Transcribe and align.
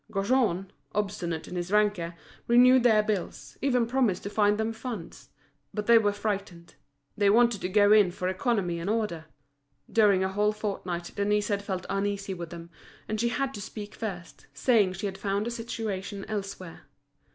Gaujean, 0.11 0.71
obstinate 0.95 1.47
in 1.47 1.55
his 1.55 1.71
rancour, 1.71 2.15
renewed 2.47 2.81
their 2.81 3.03
bills, 3.03 3.55
even 3.61 3.85
promised 3.85 4.23
to 4.23 4.31
find 4.31 4.57
them 4.57 4.73
funds; 4.73 5.29
but 5.75 5.85
they 5.85 5.99
were 5.99 6.11
frightened, 6.11 6.73
they 7.15 7.29
wanted 7.29 7.61
to 7.61 7.69
go 7.69 7.91
in 7.91 8.09
for 8.09 8.27
economy 8.27 8.79
and 8.79 8.89
order. 8.89 9.25
During 9.91 10.23
a 10.23 10.29
whole 10.29 10.53
fortnight 10.53 11.11
Denise 11.15 11.49
had 11.49 11.61
felt 11.63 11.85
uneasy 11.87 12.33
with 12.33 12.49
them, 12.49 12.71
and 13.07 13.19
she 13.21 13.29
had 13.29 13.53
to 13.53 13.61
speak 13.61 13.93
first, 13.93 14.47
saying 14.55 14.93
she 14.93 15.05
had 15.05 15.19
found 15.19 15.45
a 15.45 15.51
situation 15.51 16.25
elsewhere. 16.27 16.87